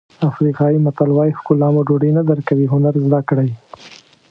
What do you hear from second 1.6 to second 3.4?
مو ډوډۍ نه درکوي هنر زده